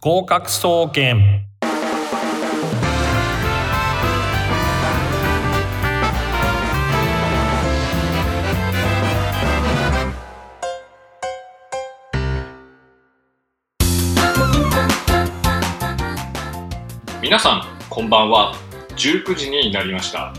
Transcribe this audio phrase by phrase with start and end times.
[0.00, 1.44] 合格総研。
[17.20, 18.54] 皆さんこんばんは。
[18.90, 20.32] 19時になりました。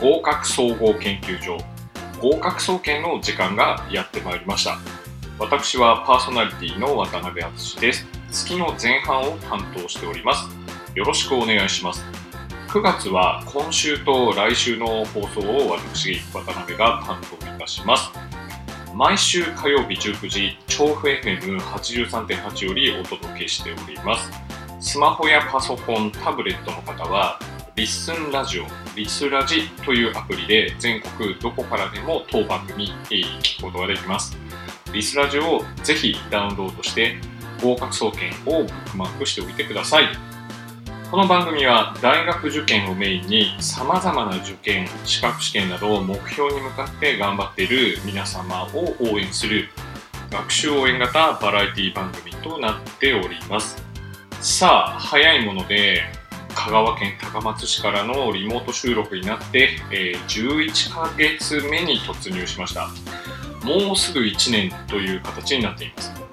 [0.00, 1.58] 合格総合研究所。
[2.22, 4.78] 合格総研の時間がやってまいりました。
[5.38, 8.23] 私はパーソナリティの渡辺敦です。
[8.34, 10.48] 月の前半を担当しております。
[10.96, 12.04] よろしくお願いします。
[12.68, 18.10] 9月は今週と来週の放送を私渡辺が担当いたします。
[18.92, 24.28] 毎週火曜日19時調布 FM83.8 よりお届けしております。
[24.80, 27.38] スマホやパソコン、タブレットの方は
[27.76, 28.64] リッスンラジオ、
[28.96, 34.36] リスラジというアプリで全国どこからでも当番組聞くことができます。
[34.92, 37.16] リスラジオをぜひダウンロードして
[37.64, 40.04] 合格総研をブックマークしておいてください。
[41.10, 49.68] この番組は大学受験をメインに様々な受験、資格試験などを目標に向かって頑張っている皆様を応援する
[50.30, 53.82] 学習応援型バラエティ番組となっております。
[54.40, 56.02] さあ、早いもので
[56.54, 62.88] 香川県高松市からのリモート収録になって、え、11ヶ月目に突入しました。
[63.64, 66.23] もうすぐ1年という形になっています。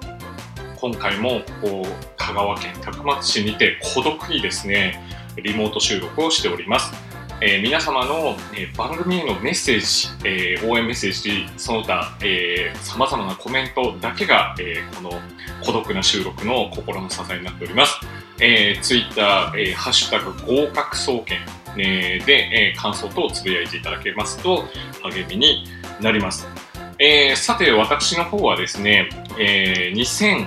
[0.82, 5.00] 今回もこう香川県高松市にて孤独にですね、
[5.40, 6.92] リモート収録をしております。
[7.40, 15.20] えー、皆様の、えー、番組へのメッセージ、えー、応援メッセージ、その他、えー、様々なコメントだけが、えー、この
[15.64, 18.00] 孤独な収録の心の支えになっております。
[18.40, 20.32] えー、ツイッター、えー、ハッシュタグ
[20.64, 21.38] 合格総研、
[21.78, 24.64] えー、で、えー、感想等をつぶやいていただけますと
[25.04, 25.64] 励みに
[26.00, 26.61] なります。
[27.04, 30.38] えー、さて、私の方はですね、えー、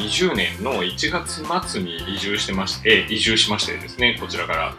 [0.00, 4.74] 2020年の1月末に移住してまして、移住しましてですね、こちらから、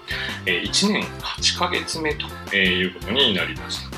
[0.48, 3.96] え、1年8ヶ月目とえいうことになりました。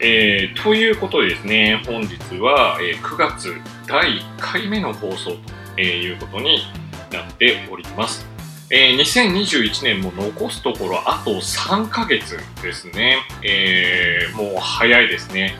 [0.00, 3.54] えー、ということでですね、本日は、え、9月
[3.86, 5.36] 第1回目の放送
[5.76, 6.64] ということに
[7.12, 8.26] なっております。
[8.70, 13.18] えー、2021年も残すところあと3ヶ月ですね。
[13.44, 15.54] えー、もう早いですね。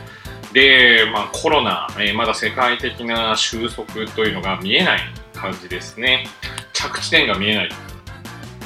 [0.53, 4.99] で、まあ、コロナ、えー、まだ世界的な収束というのが見えない
[5.33, 6.27] 感じですね。
[6.73, 7.69] 着地点が見えない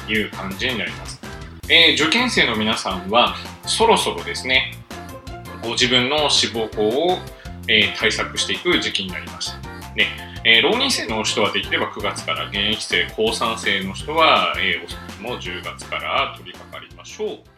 [0.06, 1.20] という感じになります。
[1.68, 3.34] えー、受験生の皆さんは、
[3.66, 4.74] そろそろですね、
[5.62, 7.18] ご自分の志望校を、
[7.68, 9.58] えー、対策していく時期になりました。
[9.94, 10.06] ね
[10.44, 17.51] え、浪人生の人はできれば9月から、現役生、高3生の人は、えー、遅くも10月から取り掛かりましょう。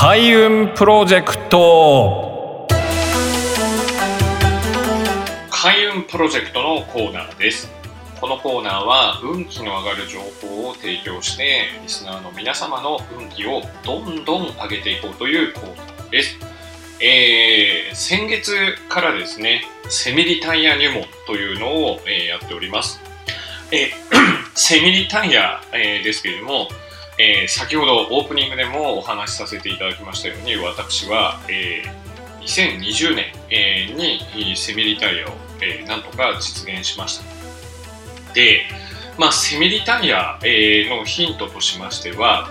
[0.00, 2.68] 開運プロジェクト。
[5.50, 7.68] 開運プロジェクトのコーナーです。
[8.20, 16.36] このコーナーは運気の上がる情報を提供してリスナーの皆様の運気をどんどん上げていこうというコーナーです。
[17.00, 18.54] えー、先月
[18.88, 23.00] からですねセミリタイヤ入門というのを、えー、やっております、
[23.72, 23.90] えー、
[24.54, 26.68] セミリタイヤ、えー、ですけれども
[27.18, 38.34] えー、先ほどオープニングでもお話しさせていただきましたように私は、えー、2020年、えー、にセミリタイヤを、えー、なんとか実現しました。
[38.34, 38.62] で、
[39.18, 42.50] まあ、セミリタイヤ、えー、のヒントとしましては、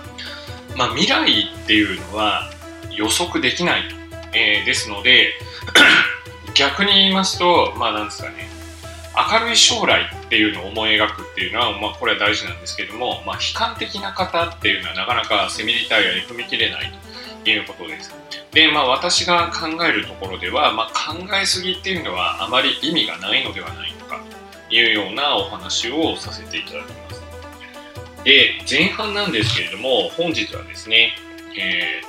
[0.75, 2.51] まあ、未来っていうのは
[2.91, 3.95] 予測できないと、
[4.33, 5.33] えー、ですので
[6.55, 8.49] 逆に言いますとまあなんですかね
[9.31, 16.91] 明るい将来っていうのを思い描くっていうのは、まあ、これは大事なんですけども、まあ、悲観的な方っていうのはなかなかセミリタイヤに踏み切れない
[17.43, 18.13] ということです。
[18.51, 24.21] で、まあ、私が考えるところでは、まあ、考えすぎっていうのはあまり意味がないのではないのか
[24.69, 27.23] というようなお話をさせていただきます。
[28.23, 31.15] で、前半なんですけれども、本日はですね、
[31.57, 32.01] え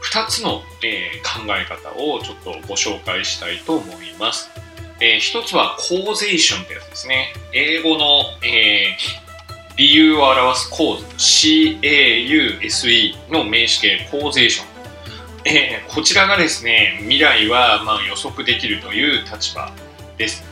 [0.00, 4.48] ー、2つの、えー、考え方をちょっとご紹介したいと思います。
[5.00, 7.34] えー、一つはコーゼーションってやつですね。
[7.52, 9.26] 英語の、えー、
[9.76, 14.66] 理由を表すコーズ、CAUSE の名詞形、コーゼーション。
[15.44, 19.72] えー、こちらがですね、未来はまあ予測できるという立場
[20.16, 20.42] です。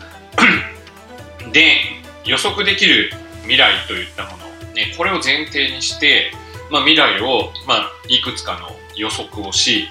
[1.53, 1.77] で、
[2.25, 3.11] 予測できる
[3.43, 4.45] 未来といったもの、
[4.75, 6.33] ね、これを前提にして、
[6.71, 9.89] まあ、未来を、まあ、いくつかの予測をし、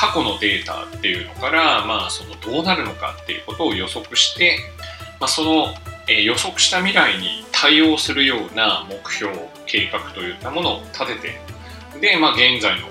[0.00, 4.58] 過去のデータっていうのから、まあ、そのどうなるのかっていうことを予測して、
[5.20, 5.74] まあ、その、
[6.08, 9.30] え、予測した未来に対応するような目標
[9.66, 11.38] 計画といったものを立て
[12.00, 12.88] てで、まあ、現在の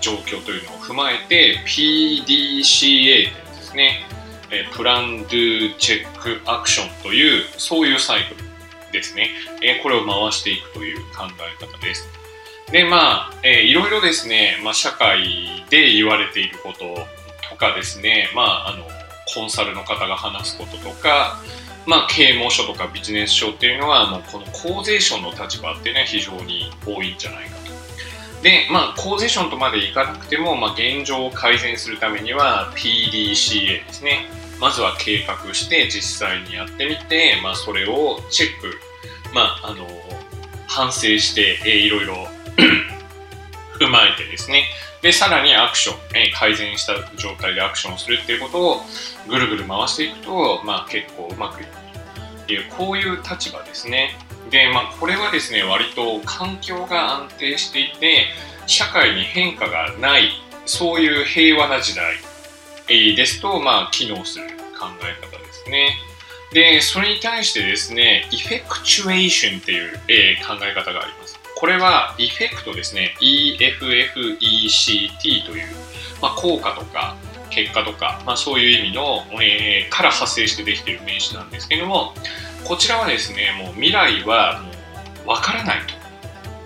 [0.00, 4.06] 状況というのを踏まえて PDCA というですね、
[4.52, 9.30] え、プラン、ドゥ、チェック、アクションという、そういうサイクルですね。
[9.62, 12.21] え、これを回していくという考え方です。
[12.72, 16.78] で、まあ、えー、いろいろですね、まあ、社会で言われていること
[17.50, 18.86] とかですね、まあ、あの、
[19.34, 21.38] コンサルの方が話すこととか、
[21.86, 28.42] まあ、啓蒙書とかビジネス書っていうのは、もうこのコーゼーションの立場っていうのは非常に多いんじゃないかと。
[28.42, 34.30] で、まあ、コーゼーションとまでいかなくても、まあ、現状を改善するためには PDCA ですね。
[34.58, 38.78] まずは計画して実際にやってみて、まあ、それをチェック、
[39.34, 39.86] まあ、あの
[40.68, 44.64] 反省して、えー、いろいろ踏まえてですね
[45.02, 48.80] でさらにアクション、え、改善した状態でアクションをするっていうことを
[49.28, 54.16] ぐるぐる回していくと、まあ、結構うまくいくというこういう立場ですね
[54.50, 58.26] で、まあ、これはですね割と環境が安定していて
[58.66, 60.30] 社会に変化がない
[60.66, 62.14] そういう平和な時代
[62.88, 64.46] ですと、まあ、機能する
[64.78, 65.96] 考え方ですね。
[66.52, 71.40] で、それに対してですね、エフェクチュエーションっていう、え、考え方があります。
[71.62, 74.10] これは、エフェクトですね、EFFECT
[75.46, 75.68] という、
[76.20, 77.14] まあ、効果とか、
[77.50, 82.14] 結果とか、まあ、そういう意味の、えー、から派生してできている名詞なんですけども、
[82.64, 84.72] こちらはですね、もう未来はも
[85.24, 85.94] うわからないと。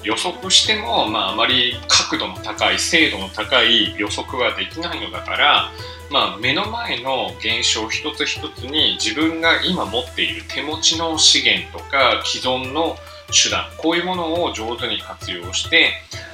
[0.03, 5.73] 予測しても、まあ、あまり角度の高い精度の高い予測はできないのだから、
[6.11, 12.97] まあ、目の前の現象一つ一つに自分が今持っている手持ちの資源とか既存の
[13.33, 15.93] 手段こういうものを上手に活用して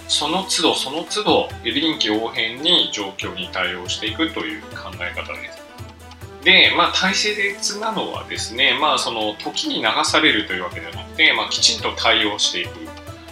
[0.08, 5.62] その都度その都度臨機応変に状況に対応していくという考え方です。
[6.44, 12.70] で、まあ、大切なのはですね、まあ、その時に流されるというわけではなくて、まあ、きちんと対応していく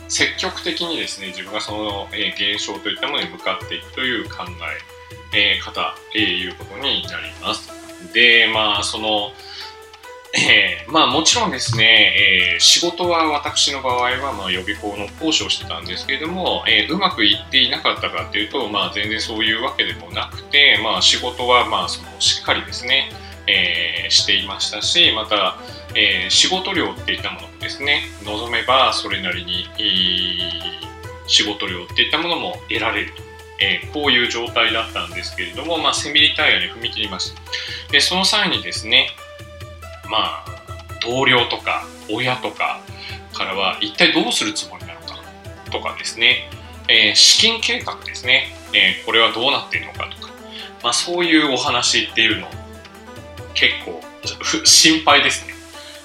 [0.09, 5.01] 積極的にですね自分がその、え現象といったものに向かっていくという考え
[5.33, 7.71] え方、えー、いうことになります。
[8.13, 9.33] で、まあ、その、
[10.33, 23.11] えー、まあもちろんですね、えー、仕事は私の場合はまあ予備校の講師をしてたんですけれども、えー、うまくいっていなかったかっていうと、まあ、全然そういうわけでもなくて、まあ、仕事はまあそのしっかりですね、
[23.49, 25.57] えー、していましたしまた、
[25.97, 29.69] えー、仕事量っていったものもですね望めばそれなりに
[31.27, 33.31] 仕事量っていったものも得られると。
[33.63, 37.43] えー、こういう状態だったんですけれども、まあ、セミリタイヤに踏み切りました。
[37.93, 39.11] で、その際にですね、
[40.11, 40.45] まあ、
[41.03, 42.81] 同僚とか親とか
[43.33, 45.17] からは一体どうするつもりなのか
[45.71, 46.51] とかですね、
[46.89, 50.33] えー、資金計画ですね、えー、これはどうなっているのかとか、
[50.83, 52.49] まあ、そういうお話っていうの
[53.55, 54.01] 結構
[54.65, 55.51] 心配ですね。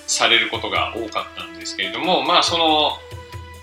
[0.07, 2.91] されることが多かったんですけれどもまあその、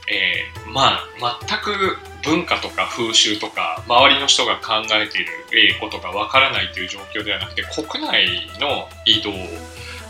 [0.09, 1.09] えー、まあ
[1.49, 8.27] 全く文化とか風習とか周りの人が考えていることがわからないという状況ではなくて国内
[8.61, 9.31] の移動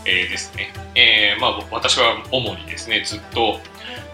[0.05, 3.59] えー、ですね、えー、まあ、私は主にですねずっと、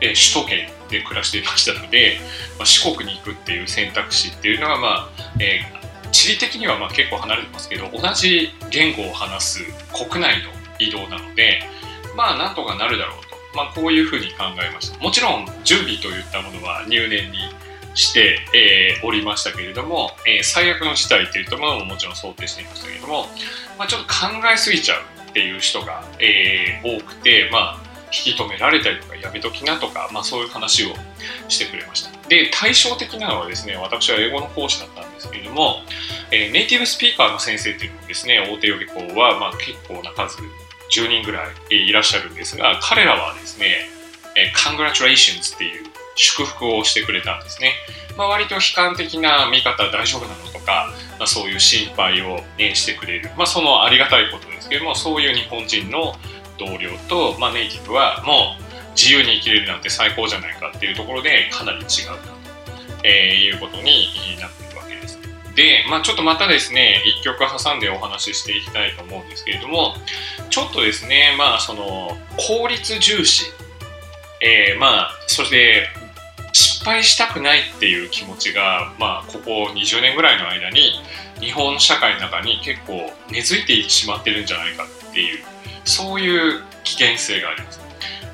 [0.02, 2.18] えー、首都圏で暮らしていましたので、
[2.58, 5.10] まあ、四国に行くっていう選択肢っていうのは、まあ
[5.40, 5.62] え
[6.12, 9.60] 地理的にはまあ結構離れてますけど同じ言語を話す
[9.94, 10.50] 国内の
[10.80, 11.62] 移動なので
[12.16, 14.98] まあなんとかなるだろうと、まあ、こういうふうに考えました。
[15.00, 17.38] もちろん準備といったものは入念に
[17.96, 23.26] して、えー、おりましたけれども、えー、最悪の事態といったものももちろん想定していましたけれども、
[23.78, 25.02] まあ、ちょっと考えすぎちゃう
[25.40, 27.78] っていう人が、えー、多くて、まあ、
[28.12, 30.94] 引き止められたりとかやめときなとか、まあ、そういう話を
[31.48, 32.28] してくれました。
[32.28, 35.78] で対照的なのはですね私は英語の講師だったんですけれども、
[36.32, 40.38] えー、ネイティブスピーカーの先生っていうのもですね大手予備校は、まあ、結構な数
[40.92, 43.90] 10人ぐらいいらっしゃるんですが彼らはですね、
[44.36, 47.72] えー、Congratulations っていう祝福をしてくれたんですね、
[48.18, 56.14] まあ、割と悲観的な見方大丈夫なのとか、まあ、そういう心配を、ね、してくれる、まあ、そのありがたいことですけどもそういう日本人の
[56.58, 61.88] 同僚と、まあ、ネイティブはもう自由に生きれるなんて最高じゃないかっていうところでかなり違うと、
[63.04, 64.10] えー、いうことに
[64.40, 65.20] なっているわけです。
[65.56, 69.96] で、まあ、ちょっとまたですね一曲挟んでお話ししていきたいと思うんですけれども
[70.50, 73.46] ちょっとですねまあその効率重視
[74.42, 75.88] えー、まあそして
[76.54, 81.02] 失敗したくないっていう気持ちが、まあ、ここ20年ぐらいの間に
[81.40, 85.44] 日本社会の中に結構根付いてしまってるんじゃないかっていう
[85.86, 87.80] そういう危険性があります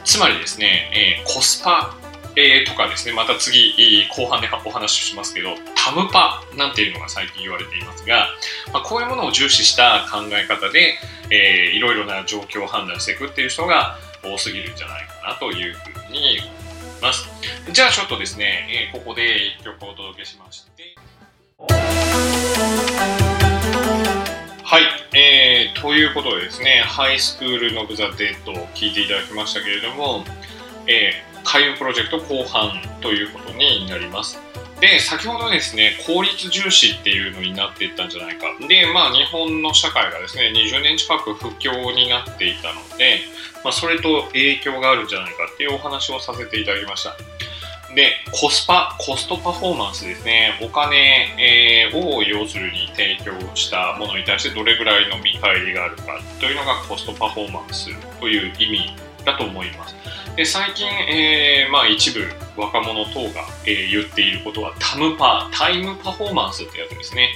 [0.04, 1.96] つまりですね、えー、コスパ、
[2.36, 8.28] えー、とかですねまた次後半でお話ししますけどタムパなんていうのが最近言われていますが、
[8.72, 10.98] まあ、こういうものを重視した考え方で、
[11.32, 16.65] えー、いろいろな状況を判断していくっていう人が多すぎるんじゃないかなというふうに思います。
[17.02, 17.28] ます
[17.72, 20.96] じゃあちょっとですね、えー、ここで1曲お届けしまして。
[24.64, 24.84] はい、
[25.18, 30.26] えー、ということでですね、ハイスクール・のブ・ザ・デッドを聞いていただきましたけれども、
[30.88, 34.40] えー、開運プロジェクト後半ということになります。
[34.80, 38.48] で、先ほどですね、効率重視っていうのになっていったんじゃないか。
[38.68, 43.22] で、まあ、日本の社会がですね、20年近く不況になっていたので、
[43.64, 47.16] まあ、それと影響があるんじゃないかっていうお話をさせていただきました。
[47.96, 50.60] で、コスパ、コストパフォーマンスですね。
[50.62, 50.98] お金、
[51.40, 57.90] えー、を要するに提供したものに対してどれぐらいの見返りがあるかというのがコストパフォーマンス
[58.20, 59.96] という意味だと思います。
[60.36, 62.22] で最近、えー、まあ、一部
[62.58, 67.30] 若者等が、えー、言っていることはタムパータイムパフォーマンスってやつですね、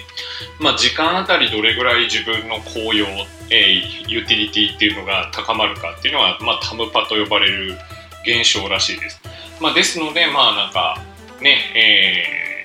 [0.59, 3.07] まあ、時間あたりどれぐらい自分の効用、
[3.49, 7.77] えー、ユーティリティっていうのが高まるかっていうのは、まあ、タムパと呼ばれる
[8.23, 9.21] 現象らしいです、
[9.61, 11.01] まあ、ですのでまあなんか
[11.41, 11.57] ね、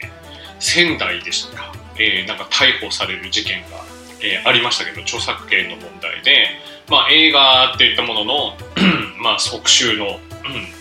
[0.03, 0.09] えー、
[0.59, 3.69] 仙台でしたか、えー、なんか逮捕される事件が、
[4.21, 6.49] えー、ありましたけど著作権の問題で、
[6.89, 8.57] まあ、映画っていったものの
[9.23, 10.19] まあ、即集の、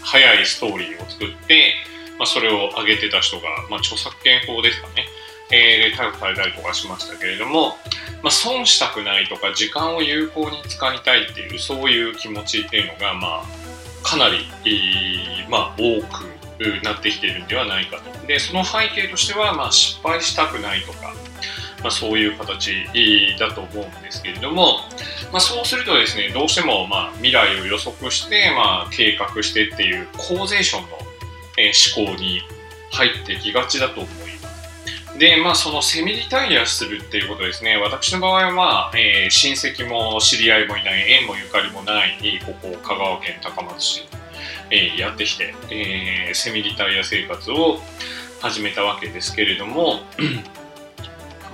[0.01, 1.73] 早いストーリーを作って、
[2.19, 5.05] まあ、それを上げてた人が、まあ、著作権法ですかね、
[5.51, 7.77] えー、逮捕されたりとかしましたけれども、
[8.21, 13.43] まあ、損したくないとか時間を有効に使いたいっていうそういう気持ちっていうのが、まあ、
[14.03, 18.27] かなり、えー、まあ、多くなってきてるんではないかと。
[18.27, 21.13] でその背景としては、まあ、失敗したくないとか、
[21.83, 22.85] まあ、そういう形
[23.37, 24.79] だと思うんですけれども、
[25.31, 30.97] まあ、そうするとですねどうしてもまあ未来を予測して、まあ、計画してっていうコーゼーションの、
[31.57, 32.41] え、思考に
[32.91, 35.17] 入ってきがちだと思います。
[35.17, 44.07] で、まあ、そのセミリタイアするっていうことですね、私の場合は、えー、親戚も知り合いもいない、縁もゆかりもない、ここ、香川県高松市、
[44.71, 47.79] えー、やってきて、えー、セミリタイア生活を
[48.41, 50.01] 始めたわけですけれども、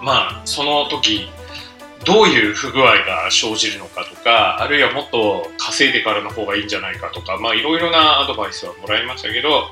[0.01, 1.29] まあ、その時、
[2.06, 9.70] どういう不具合が生じるのかとか、あるいはもっと稼いでからの方がいいんじゃないかとか、いろいろなアドバイスはもらいましたけど、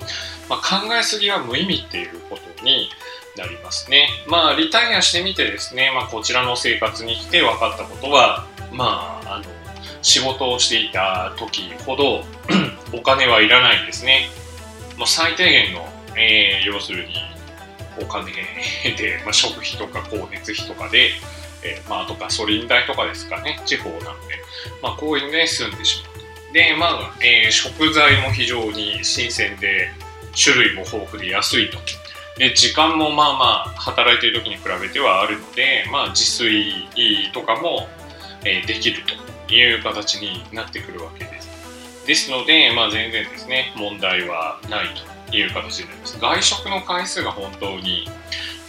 [0.49, 2.89] まあ、考えすぎは無意味っていうことに
[3.37, 4.09] なりますね。
[4.27, 9.45] まあリタイアしてみてですね、まあこちらの生活に来て分かったことは、まああの、
[10.01, 12.23] 仕事をしていた時ほど
[12.93, 14.29] お金はいらないんですね。
[14.97, 17.13] もう最低限の、えー、要するに
[18.01, 21.11] お金で、まあ、食費とか光熱費とかで、
[21.63, 24.11] えー、まあ、あとガソリン代とかですかね、地方なんで、
[24.81, 26.53] まあ、こういうので済んでしまう。
[26.53, 29.91] で、まあ、えー、食材も非常に新鮮で、
[30.41, 31.79] 種類も豊富で安いと。
[32.37, 37.87] で、時間もまあまあ、働いている時に比べてはあるので、まあ、自炊とかも、
[38.45, 39.01] えー、できる
[39.47, 41.47] という形になってくるわけです。
[42.05, 46.19] ですので、まあ、全然ですね、問題はないという形になります。
[46.19, 48.07] 外食の回数が本当に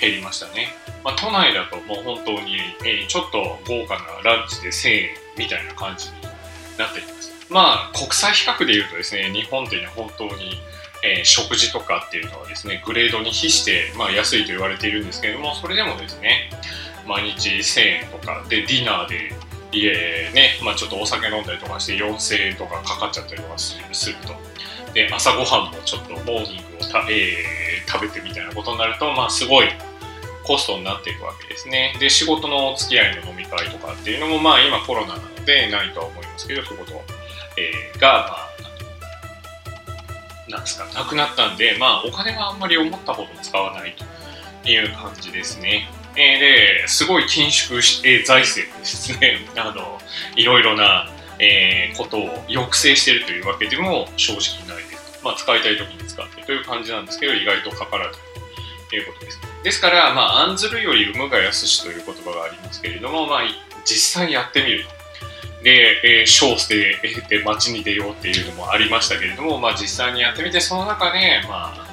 [0.01, 0.69] 減りましたね。
[1.05, 6.15] まあ、都内だともう本当に、えー、ちょっと豪華なランチで1000円みたいな感じに
[6.77, 7.33] なっています。
[7.51, 10.61] まあ、国際比較で言うとですね、日本っていうのは本当に、
[11.05, 16.51] えー、食事とかっていうのはですね、グレードに比して、まあ、安いと言われているんですけれども、それでもですね、
[17.07, 19.33] 毎日1000円とかでディナーで
[19.73, 23.79] 家ね、まあ、ちょっとお酒飲んだりとかして4000円とかかかっちゃったりとかす
[24.11, 24.35] ると
[24.99, 29.69] で朝ごはんもちょっとモーニングをた、えー、食べてみたいなことになると、まあ、すごい
[30.43, 31.95] コストになっていくわけですね。
[32.01, 37.03] で、仕事のお付き合いの飲み会とかっていうのも、まあ今コロナなのでないとは思いますけど、そういうこと、
[37.59, 38.37] えー、が、ま
[40.49, 43.95] あ、なんですか、なくなったんで、まあお金はあんまり思ったほど使わない
[44.65, 45.91] という感じですね。
[46.17, 46.41] えー、
[46.81, 50.01] で、すごい緊縮して、財政ですね、 あの、
[50.35, 54.68] いろいろな、えー、ことを抑制しているというわけでも正直。
[55.29, 58.19] まあ使いたい時に使ってという感じなんですけど、意外とかからず
[58.89, 59.41] ということです。
[59.63, 63.41] ですから、まあ、案ずるより産むがやすしという言葉がありますけれども、まあ、
[63.85, 64.99] 実際やってみると。
[65.63, 66.97] で、えー、小捨て
[67.29, 71.87] て街に出ようっていうのもありましたけれども、まあ、実際にやってみて、その中で、まあ、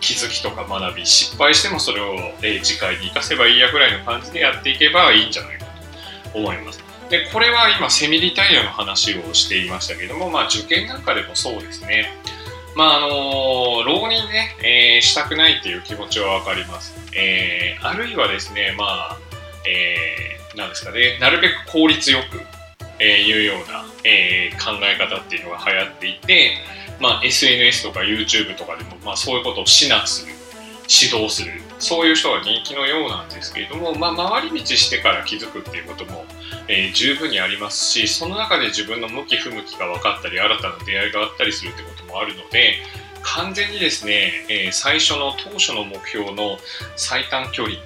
[0.00, 5.66] 気づきとか学び、失敗してもそれを、えー、次回に生かせばいいやぐらいの感じでやっていけばいいんじゃないか
[6.32, 6.84] と思います。
[7.08, 12.12] で、これは今、セミリタイヤの話をしていましたけれども、まあ、受験なんかでもそうですね。
[12.76, 16.94] まああの浪人ね、えー、したくないっていう気持ちはわかります。
[17.16, 19.18] えー、あるいはですね、まあ、
[19.66, 22.40] えー、なんですかね、なるべく効率よく、
[22.98, 26.52] えー、いうような、えー、考え方っていうのが流行っていて、
[27.00, 30.32] まあ、SNS とか YouTube とかでも、まあ、そういうことを指南する、
[30.88, 36.24] 指導する、そういう人が人気のようなんですけれども、まあ、回り道してから気づくっていうことも、
[36.68, 42.74] えー、十分にありますし、その中で自分の向き不向きが分かったり、新たな出会いがあったりするってこともあるので、
[43.22, 46.58] 完全にですね、えー、最初の当初の目標の
[46.96, 47.76] 最短距離、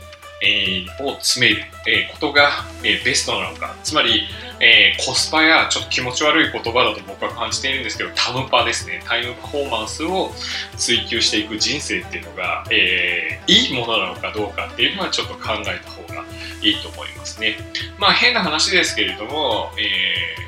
[0.43, 2.51] えー、を詰める、え、ことが、
[2.83, 4.27] え、ベストなのかつまり、
[4.61, 10.31] えー、コスパやちょっと気持ち悪い言葉だと僕は感じているんですけどタムパですねタイムパフォーマンスを
[10.77, 16.25] 追求していく人生っていうのが、えー、いいものなのかどうかっていうのはちょっと考えた方が
[16.63, 17.57] いいと思いますね。
[17.99, 20.45] まあ変な話ですけれども、えー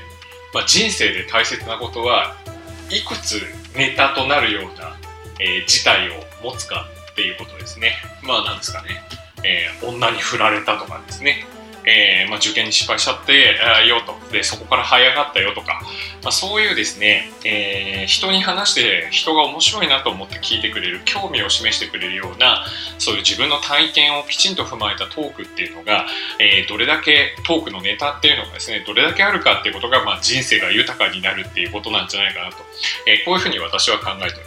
[0.57, 2.35] まあ、人生で大切なことは
[2.89, 3.43] いくつ
[3.77, 4.97] ネタとなるような、
[5.39, 7.93] え、事態を持つかっていうことですね。
[8.23, 9.03] まあなんですかね。
[9.45, 11.45] え、女に振られたとかですね、
[11.87, 14.17] えー、まあ、受験に失敗しちゃってあよと。
[14.33, 15.81] でそこから這い上がったよとか、
[16.23, 22.65] まあ、そういうですね、えー、人に話して人が面白いなと思って聞いてくれる興味を示してくれるような
[22.99, 26.07] そういう自分の体験をきちんと踏まえたトークっていうのが、
[26.41, 32.57] えー、どれだけトークのネタっていうのがですねどれだけあるかっていうことが、まあ、人生が豊かになるっていうことなんじゃないかなと、
[33.07, 34.46] えこういうふうに私は考えております。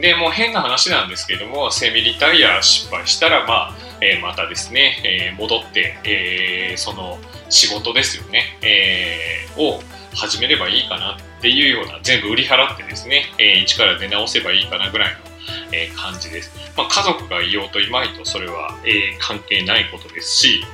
[0.00, 7.18] でもう変な話なんですけどもセミリタイア失敗したらまあ、えー、またですね、えー、戻って、えー、その
[7.50, 9.80] 仕事ですよね、えを
[10.14, 15.32] 始めればいいかなっていうような全部売り払ってですね、え一から出直せばいいかなぐらいの
[15.72, 16.50] え感じです。
[16.76, 20.64] まあ、家族がいようといまいとそれは、え関係ないことですし、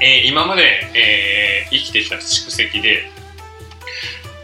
[0.00, 0.62] え今まで、
[0.94, 3.10] え生きてきた蓄積で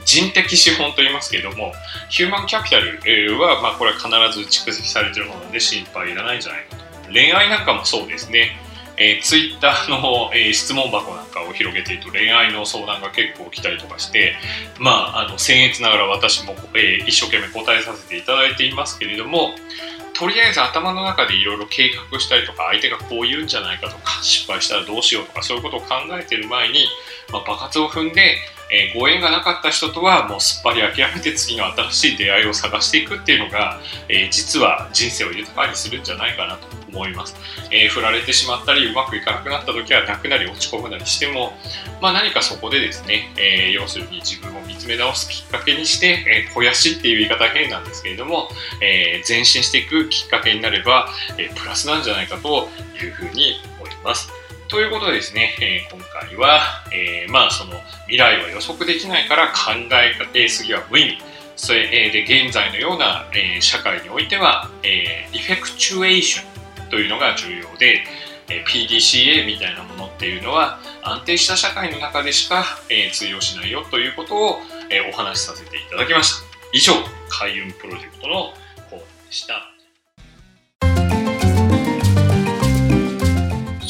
[0.07, 1.75] 人的資本と言いますけれども、
[2.09, 4.09] ヒューマンキャピタルは、まあ、これは必
[4.39, 7.13] ず蓄積されているもので心配いらないんじゃないかと。
[7.13, 8.57] 恋愛なんかもそうですね。
[8.99, 14.37] えー、ツイッターの、えー、質問箱なんかを広げていると恋愛の相談が結構来たりとかして、
[14.81, 19.51] まあ、あの僭越ながら私も、えー、一生懸命答えさせていただいていますけれども
[20.15, 25.87] とりあえず頭の中でいろいろ計画したりとか相手がこう言うんじゃないかとか失敗したらどうしようとかそういうことを考
[26.19, 26.87] えている前に、
[27.31, 28.39] まあ、爆発を踏んで
[28.71, 37.37] えー、ご縁がなかった人とはもうすっぱり諦めて次の新しい出会いを探していくっていうのが、えー、実は人生を豊かにするんじゃないかなと思います、
[37.71, 41.53] えー、振られてしまったりうまくいかなくなった時は泣くなり落ち込むなりしても、
[42.01, 48.49] まあ、何かそこでですね、え要するに自分を見つめ直すきっかけにして、え肥やしっていう言い方変なんですけれども、
[48.81, 52.69] え前進していくきっかけになれば、えプラスなんじゃないかと
[53.03, 54.36] いうふうに思います。
[54.69, 56.61] ということでですね、えー、今回は、
[56.93, 57.75] えー、まあその
[58.07, 59.73] 未来は予測できないから考
[60.35, 61.19] えすぎは無意味。
[61.55, 68.03] それ、えー、で現在のような、えー、社会においては、えー、エフェクチュエーションというのが重要で、
[68.49, 74.59] えー、PDCA みたいなものっていうのは安定した社会の中でしか、えー、通用しないよということを、
[74.91, 76.47] えー、お話しさせていただきました。
[76.73, 76.93] 以上、
[77.29, 78.53] 開運プロジェクトの
[78.91, 79.76] コーナーでした。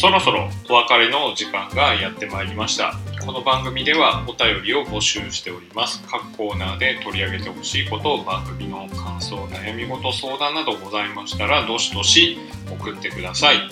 [0.06, 2.94] そろそろお別れの時間がやってまいりました。
[3.24, 6.00] この番組ではお便りを募集しております。
[6.08, 12.38] 各コーナーで取り上げてほしいこと番組の感想悩み事相談などございましたらどしどし
[12.70, 13.68] 送ってください。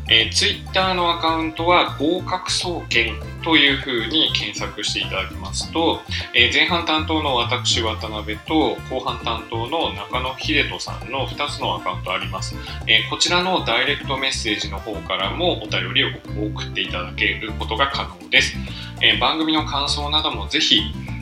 [0.10, 6.02] えー、Twitter のアカウントは合格総研というふうに検索していただきますと、
[6.34, 12.56] えー、前半担当の私渡辺と後半担当の中野秀人さんの2つのアカウントあります、
[12.88, 16.10] えー、こちらのダイレクトメッセージの方からもお便りを
[16.54, 18.54] 送っていただけることが可能です、
[19.02, 20.82] え番組の感想などもぜひ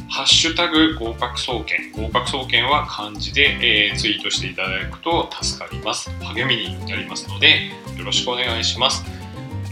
[0.10, 1.92] ハッシュタグ合格総研。
[1.92, 6.10] 合格総研は漢字で、えー、ツイートしていただくと助かります。
[6.22, 9.04] 励みになりますので、よろしくお願いします。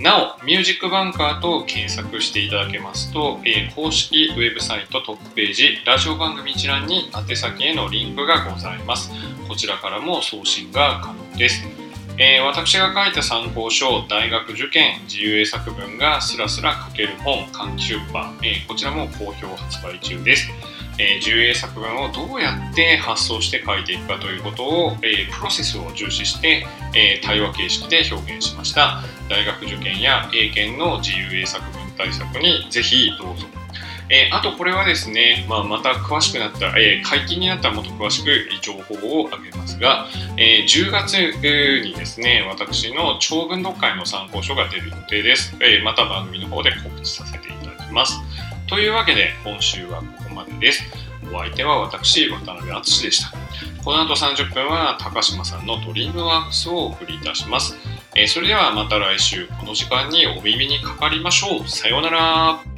[0.04, 9.10] なお、ミュージックバンカーと検索していただけますと、えー、公式ウェブサイトトップページ、ラジオ番組一覧に宛先へのリンクがございます。
[9.48, 11.64] こちらからも送信が可能です。
[12.18, 20.50] えー、私が書いた参考書、大学受験、自由英作文がスラスラ書ける本、換気出版、えー、こちらも好評発売中です。
[20.98, 29.02] えー、自由英作文をどうやって発想して書いていくかということを、えプロセスを重視して、え対話形式で表現しました。
[29.30, 33.48] 大学受験や英検の自由英作文対策にぜひどうぞ
[34.10, 38.30] え、あとこれはですね、まあ、また詳しくなったら、え、解禁になったらもっと詳しく
[38.62, 45.56] 情報をあげますが、え、10月にですね、私の長文読解の参考書が出る予定です。
[45.62, 48.20] えまた番組の方で告知させていただきます。
[48.74, 50.82] というわけで、今週はここまでです。
[51.32, 53.32] お相手は私、渡辺淳でした。
[53.84, 57.78] この後30分は高島さんのドリームワークスをお送りいたします。
[58.16, 61.70] えーそれではまた来週この時間にお耳にかかりましょう。
[61.70, 62.73] さようなら。